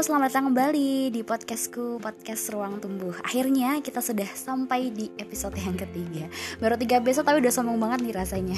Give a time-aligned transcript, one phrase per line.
[0.00, 3.12] selamat datang kembali di podcastku, podcast Ruang Tumbuh.
[3.20, 6.24] Akhirnya kita sudah sampai di episode yang ketiga.
[6.56, 8.56] Baru tiga episode tapi udah sombong banget nih rasanya.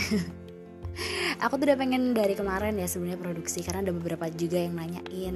[1.42, 5.34] Aku tuh udah pengen dari kemarin ya sebenarnya produksi Karena ada beberapa juga yang nanyain.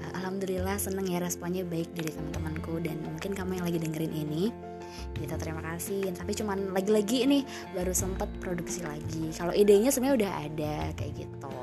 [0.00, 4.71] Uh, Alhamdulillah seneng ya responnya baik dari teman-temanku Dan mungkin kamu yang lagi dengerin ini
[5.18, 6.12] gitu terima kasih.
[6.12, 9.32] Tapi cuman lagi-lagi ini baru sempet produksi lagi.
[9.34, 11.56] Kalau idenya sebenarnya udah ada kayak gitu.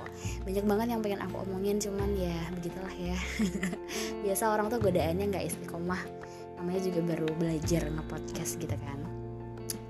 [0.45, 3.17] Banyak banget yang pengen aku omongin cuman ya begitulah ya.
[4.25, 6.01] Biasa orang tuh godaannya nggak istiqomah.
[6.59, 8.99] Namanya juga baru belajar nge-podcast gitu kan.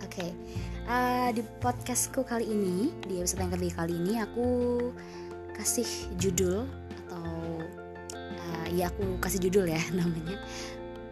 [0.10, 0.32] Oke okay.
[0.90, 4.48] uh, di podcastku kali ini di episode yang ketiga kali ini aku
[5.56, 6.68] kasih judul
[7.06, 7.30] atau
[8.16, 10.40] uh, ya aku kasih judul ya namanya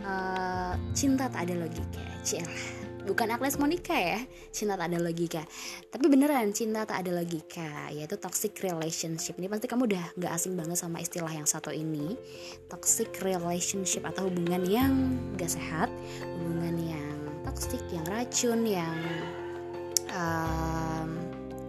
[0.04, 4.20] uh, cinta tak ada logika cielah bukan Agnes Monica ya
[4.52, 5.42] cinta tak ada logika.
[5.88, 9.40] Tapi beneran cinta tak ada logika yaitu toxic relationship.
[9.40, 12.20] Ini pasti kamu udah nggak asing banget sama istilah yang satu ini.
[12.68, 14.94] Toxic relationship atau hubungan yang
[15.40, 15.88] gak sehat
[16.20, 17.16] hubungan yang
[17.48, 18.98] toxic yang racun yang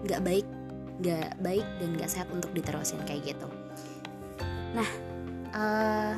[0.03, 0.47] nggak um, baik
[0.99, 3.49] nggak baik dan nggak sehat untuk diterusin kayak gitu.
[4.75, 4.89] Nah
[5.55, 6.15] uh,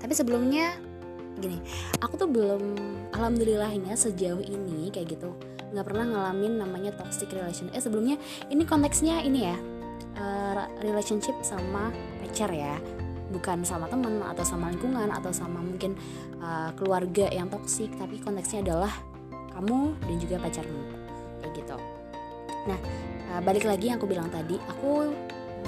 [0.00, 0.87] tapi sebelumnya
[1.38, 1.58] gini
[2.02, 2.62] aku tuh belum
[3.14, 5.32] alhamdulillahnya sejauh ini kayak gitu
[5.72, 7.76] nggak pernah ngalamin namanya toxic relationship.
[7.76, 8.16] Eh sebelumnya
[8.48, 9.56] ini konteksnya ini ya
[10.16, 11.92] uh, relationship sama
[12.24, 12.76] pacar ya.
[13.28, 15.92] Bukan sama teman atau sama lingkungan atau sama mungkin
[16.40, 18.92] uh, keluarga yang toksik tapi konteksnya adalah
[19.52, 20.82] kamu dan juga pacarmu
[21.44, 21.76] kayak gitu.
[22.64, 22.78] Nah
[23.36, 25.12] uh, balik lagi yang aku bilang tadi aku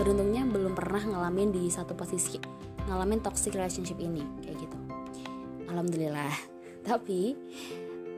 [0.00, 2.40] beruntungnya belum pernah ngalamin di satu posisi
[2.88, 4.89] ngalamin toxic relationship ini kayak gitu
[5.70, 6.34] alhamdulillah.
[6.82, 7.38] Tapi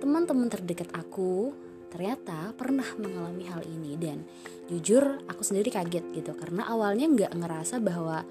[0.03, 1.53] teman-teman terdekat aku
[1.92, 3.95] ternyata pernah mengalami hal ini.
[4.00, 4.25] Dan
[4.67, 6.33] jujur aku sendiri kaget gitu.
[6.34, 8.25] Karena awalnya nggak ngerasa bahwa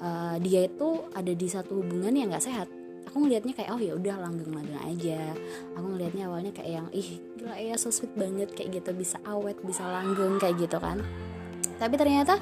[0.00, 2.68] uh, dia itu ada di satu hubungan yang nggak sehat.
[3.06, 5.30] Aku ngelihatnya kayak oh ya udah langgeng-langgeng aja.
[5.78, 8.90] Aku ngelihatnya awalnya kayak yang ih gila ya so sweet banget kayak gitu.
[8.96, 11.04] Bisa awet bisa langgeng kayak gitu kan
[11.76, 12.40] tapi ternyata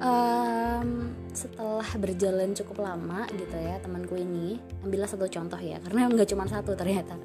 [0.00, 6.28] um, setelah berjalan cukup lama gitu ya temanku ini ambillah satu contoh ya karena nggak
[6.32, 7.16] cuma satu ternyata.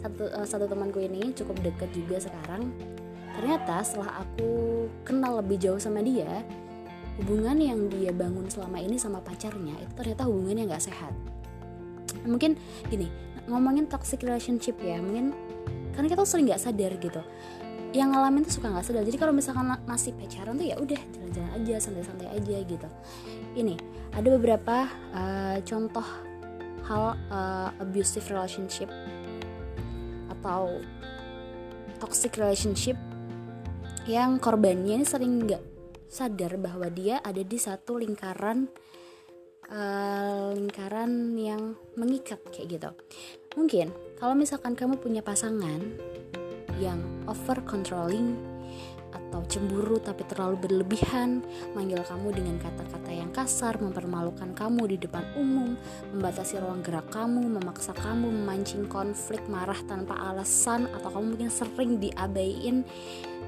[0.00, 2.72] Satu uh, satu temanku ini cukup deket juga sekarang.
[3.34, 6.44] Ternyata setelah aku kenal lebih jauh sama dia
[7.22, 11.14] hubungan yang dia bangun selama ini sama pacarnya itu ternyata hubungan yang nggak sehat.
[12.24, 12.56] Mungkin
[12.88, 13.08] gini
[13.48, 15.36] ngomongin toxic relationship ya mungkin
[15.92, 17.22] karena kita sering nggak sadar gitu
[17.94, 21.50] yang ngalamin tuh suka nggak sadar jadi kalau misalkan masih pacaran tuh ya udah jalan-jalan
[21.62, 22.88] aja santai-santai aja gitu.
[23.54, 23.74] Ini
[24.10, 26.06] ada beberapa uh, contoh
[26.90, 28.90] hal uh, abusive relationship
[30.26, 30.82] atau
[32.02, 32.98] toxic relationship
[34.04, 35.62] yang korbannya ini sering nggak
[36.10, 38.68] sadar bahwa dia ada di satu lingkaran
[39.70, 42.90] uh, lingkaran yang mengikat kayak gitu.
[43.54, 45.80] Mungkin kalau misalkan kamu punya pasangan
[46.80, 48.54] yang over controlling
[49.14, 51.42] atau cemburu tapi terlalu berlebihan,
[51.78, 55.78] manggil kamu dengan kata-kata yang kasar, mempermalukan kamu di depan umum,
[56.10, 62.02] membatasi ruang gerak kamu, memaksa kamu memancing konflik, marah tanpa alasan atau kamu mungkin sering
[62.02, 62.82] diabaiin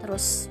[0.05, 0.47] terus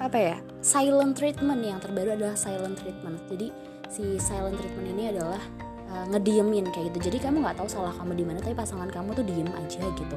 [0.00, 3.20] apa ya silent treatment yang terbaru adalah silent treatment.
[3.28, 3.52] Jadi
[3.92, 5.42] si silent treatment ini adalah
[5.90, 7.10] uh, ngediemin kayak gitu.
[7.10, 10.16] Jadi kamu nggak tahu salah kamu di mana tapi pasangan kamu tuh diem aja gitu.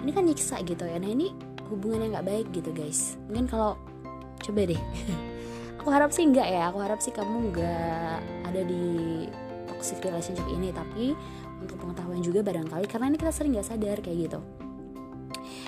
[0.00, 0.96] Ini kan nyiksa gitu ya.
[0.96, 1.36] Nah ini
[1.68, 3.20] hubungan yang nggak baik gitu guys.
[3.28, 3.76] Mungkin kalau
[4.40, 4.80] coba deh.
[5.80, 6.68] Aku harap sih enggak ya.
[6.72, 8.16] Aku harap sih kamu nggak
[8.52, 8.84] ada di
[9.68, 10.72] toxic relationship ini.
[10.72, 11.16] Tapi
[11.60, 12.84] untuk pengetahuan juga barangkali.
[12.88, 14.40] Karena ini kita sering nggak sadar kayak gitu.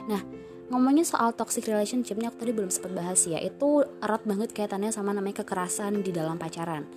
[0.09, 0.42] Nah
[0.73, 3.37] ngomongin soal toxic relationship ini aku tadi belum sempat bahas ya.
[3.37, 6.89] Itu erat banget kaitannya sama namanya kekerasan di dalam pacaran.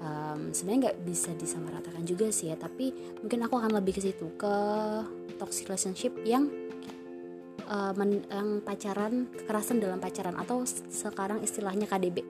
[0.00, 2.88] Um, sebenarnya nggak bisa disamaratakan juga sih ya tapi
[3.20, 4.54] mungkin aku akan lebih ke situ ke
[5.36, 6.48] toxic relationship yang
[7.68, 12.24] uh, men, yang pacaran kekerasan dalam pacaran atau sekarang istilahnya KDB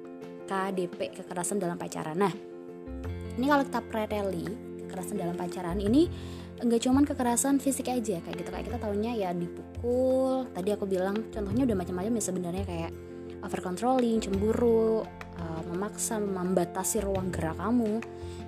[0.51, 2.19] KDP kekerasan dalam pacaran.
[2.19, 2.35] Nah
[3.39, 4.51] ini kalau kita preteli
[4.91, 6.11] kekerasan dalam pacaran ini
[6.61, 8.51] enggak cuman kekerasan fisik aja kayak gitu.
[8.53, 10.47] Kayak kita tahunya ya dipukul.
[10.53, 12.93] Tadi aku bilang contohnya udah macam-macam ya sebenarnya kayak
[13.41, 15.03] over controlling cemburu
[15.41, 18.01] uh, memaksa membatasi ruang gerak kamu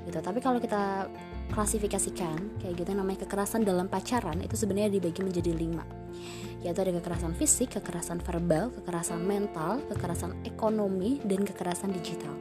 [0.09, 0.19] gitu.
[0.21, 1.09] Tapi kalau kita
[1.53, 5.85] klasifikasikan kayak gitu namanya kekerasan dalam pacaran itu sebenarnya dibagi menjadi lima.
[6.63, 12.33] Yaitu ada kekerasan fisik, kekerasan verbal, kekerasan mental, kekerasan ekonomi, dan kekerasan digital.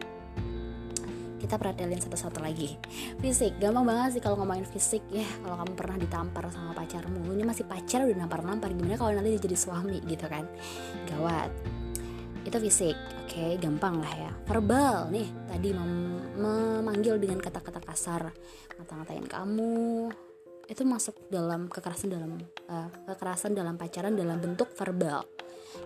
[1.41, 2.77] Kita perhatiin satu-satu lagi.
[3.17, 5.25] Fisik, gampang banget sih kalau ngomongin fisik ya.
[5.41, 9.57] Kalau kamu pernah ditampar sama pacarmu, ini masih pacar udah nampar-nampar, gimana kalau nanti jadi
[9.57, 10.45] suami gitu kan?
[11.09, 11.49] Gawat.
[12.41, 15.93] itu fisik oke okay, gampang lah ya verbal nih tadi mem
[16.41, 18.33] memanggil dengan kata-kata kasar
[18.81, 20.09] ngata-ngatain kamu
[20.65, 22.41] itu masuk dalam kekerasan dalam
[22.71, 25.21] uh, kekerasan dalam pacaran dalam bentuk verbal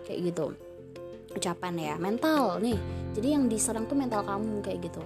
[0.08, 0.56] kayak gitu
[1.36, 2.78] ucapan ya mental nih
[3.12, 5.02] jadi yang diserang tuh mental kamu kayak gitu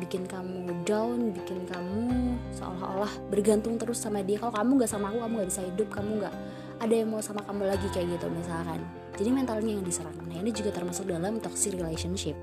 [0.00, 4.40] bikin kamu down bikin kamu seolah-olah bergantung terus sama dia.
[4.40, 6.34] Kalau kamu nggak sama aku kamu nggak bisa hidup kamu nggak
[6.80, 8.80] ada yang mau sama kamu lagi kayak gitu misalkan.
[9.20, 10.16] Jadi mentalnya yang diserang.
[10.24, 12.34] Nah ini juga termasuk dalam toxic relationship.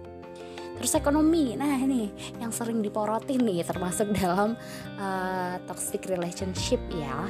[0.77, 1.57] Terus ekonomi.
[1.57, 4.53] Nah ini yang sering diporotin nih termasuk dalam
[5.01, 7.25] uh, toxic relationship ya.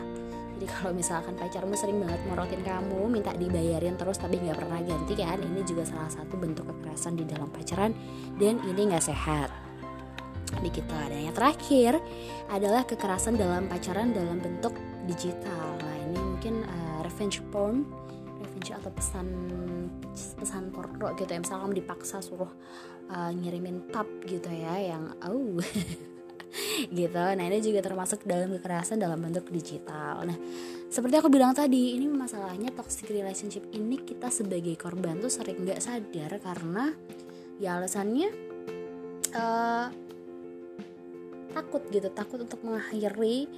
[0.58, 5.14] Jadi kalau misalkan pacarmu sering banget morotin kamu minta dibayarin terus tapi nggak pernah ganti
[5.14, 7.96] kan ini juga salah satu bentuk kekerasan di dalam pacaran.
[8.36, 9.67] Dan ini nggak sehat
[10.62, 12.02] di kita dan yang terakhir
[12.50, 14.74] adalah kekerasan dalam pacaran dalam bentuk
[15.08, 15.78] digital.
[15.80, 17.88] Nah ini mungkin uh, revenge porn
[18.38, 19.28] revenge atau pesan
[20.14, 21.40] pesan porno gitu ya.
[21.40, 22.50] Misalnya kamu dipaksa suruh
[23.10, 25.62] uh, ngirimin tab gitu ya yang oh
[27.00, 27.24] gitu.
[27.38, 30.26] Nah ini juga termasuk dalam kekerasan dalam bentuk digital.
[30.26, 30.38] Nah
[30.88, 35.84] seperti aku bilang tadi ini masalahnya toxic relationship ini kita sebagai korban tuh sering nggak
[35.84, 36.96] sadar karena
[37.60, 38.30] ya alasannya
[39.36, 40.07] uh,
[41.58, 43.50] takut gitu takut untuk mengakhiri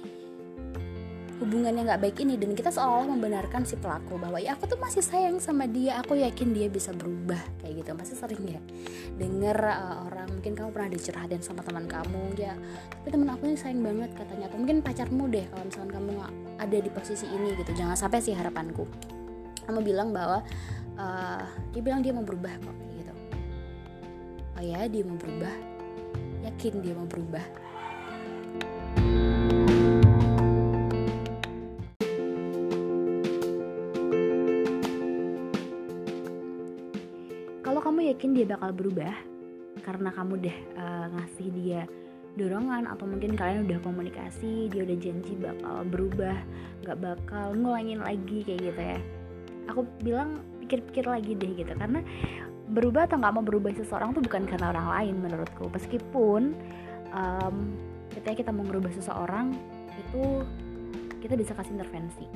[1.40, 2.36] hubungan yang gak baik ini.
[2.36, 6.20] Dan kita seolah membenarkan si pelaku bahwa ya aku tuh masih sayang sama dia aku
[6.20, 7.90] yakin dia bisa berubah kayak gitu.
[7.96, 8.60] Masih sering ya
[9.16, 12.36] denger uh, orang mungkin kamu pernah dicurhatin sama teman kamu.
[12.36, 12.54] Ya
[12.92, 14.52] tapi teman aku ini sayang banget katanya.
[14.52, 16.12] Atau mungkin pacarmu deh kalau misalnya kamu
[16.60, 17.72] ada di posisi ini gitu.
[17.72, 18.84] Jangan sampai sih harapanku.
[19.64, 20.44] Kamu bilang bahwa
[21.00, 23.14] uh, dia bilang dia mau berubah kok kayak gitu.
[24.60, 25.54] Oh ya dia mau berubah.
[26.40, 27.69] Yakin dia mau berubah
[38.20, 39.14] yakin dia bakal berubah
[39.80, 41.80] karena kamu udah uh, ngasih dia
[42.36, 46.36] dorongan atau mungkin kalian udah komunikasi dia udah janji bakal berubah
[46.84, 48.98] nggak bakal ngulangin lagi kayak gitu ya.
[49.72, 51.72] Aku bilang pikir-pikir lagi deh gitu.
[51.72, 52.04] Karena
[52.68, 55.72] berubah atau nggak mau berubah seseorang tuh bukan karena orang lain menurutku.
[55.72, 56.52] Meskipun
[57.16, 57.56] um,
[58.10, 59.54] ketika kita mau merubah seseorang
[59.94, 60.44] itu
[61.20, 62.26] kita bisa kasih intervensi.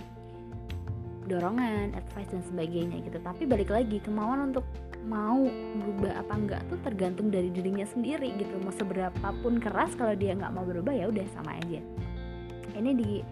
[1.25, 3.17] Dorongan, advice dan sebagainya gitu.
[3.21, 4.65] Tapi balik lagi kemauan untuk
[5.05, 5.41] mau
[5.81, 8.61] berubah apa enggak tuh tergantung dari dirinya sendiri gitu.
[8.61, 11.81] Mau seberapa pun keras kalau dia nggak mau berubah ya udah sama aja.
[12.77, 13.25] Ini di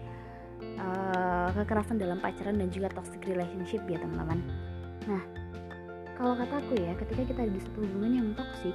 [0.81, 4.41] uh, kekerasan dalam pacaran dan juga toxic relationship ya teman-teman.
[5.05, 5.23] Nah
[6.17, 8.73] kalau kataku ya ketika kita di satu hubungan yang toxic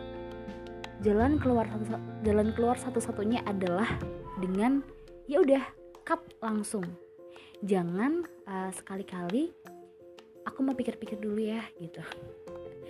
[0.98, 1.70] jalan keluar
[2.26, 3.86] jalan keluar satu-satunya adalah
[4.42, 4.82] dengan
[5.30, 5.62] ya udah
[6.02, 6.84] cut langsung.
[7.62, 9.50] Jangan uh, sekali-kali
[10.46, 12.02] aku mau pikir-pikir dulu ya gitu.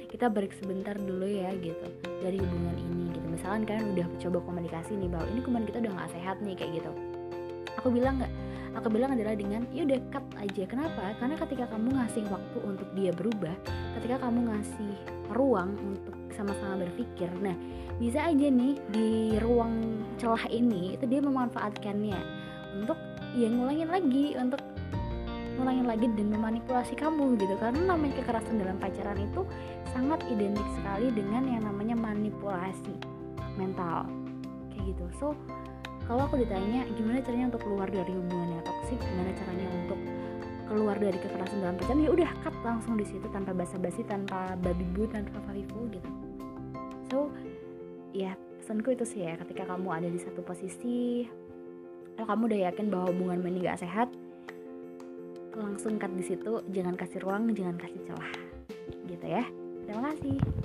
[0.08, 1.84] Kita break sebentar dulu ya gitu
[2.24, 3.26] dari hubungan ini gitu.
[3.28, 6.72] Misalkan kalian udah coba komunikasi nih bahwa ini hubungan kita udah gak sehat nih kayak
[6.80, 6.92] gitu.
[7.76, 8.32] Aku bilang nggak
[8.74, 10.62] aku bilang adalah dengan ya udah cut aja.
[10.64, 11.12] Kenapa?
[11.20, 13.56] Karena ketika kamu ngasih waktu untuk dia berubah
[14.00, 14.94] ketika kamu ngasih
[15.34, 17.26] ruang untuk sama-sama berpikir.
[17.42, 17.58] Nah
[17.98, 22.18] bisa aja nih di ruang celah ini itu dia memanfaatkannya
[22.78, 22.98] untuk
[23.34, 24.62] ya ngulangin lagi untuk
[25.58, 27.58] ngulangin lagi dan memanipulasi kamu gitu.
[27.58, 29.42] Karena namanya kekerasan dalam pacaran itu
[29.90, 32.94] sangat identik sekali dengan yang namanya manipulasi
[33.58, 34.06] mental.
[34.70, 35.04] Kayak gitu.
[35.18, 35.26] So
[36.06, 39.02] kalau aku ditanya gimana caranya untuk keluar dari hubungan yang toksik?
[39.02, 40.00] Gimana caranya untuk
[40.70, 42.06] keluar dari kekerasan dalam pacaran?
[42.06, 46.17] Ya udah cut langsung di situ tanpa basa-basi tanpa babi bu tanpa favifu gitu
[47.08, 47.32] so
[48.12, 51.24] ya pesanku itu sih ya ketika kamu ada di satu posisi
[52.16, 54.08] kalau kamu udah yakin bahwa hubungan ini gak sehat
[55.58, 58.32] langsung cut di situ jangan kasih ruang jangan kasih celah
[59.10, 59.44] gitu ya.
[59.88, 60.57] Terima kasih